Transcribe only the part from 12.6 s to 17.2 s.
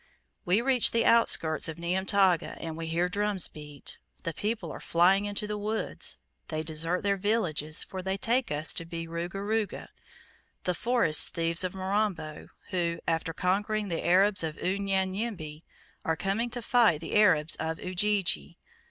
who, after conquering the Arabs of Unyanyembe, are coming to fight the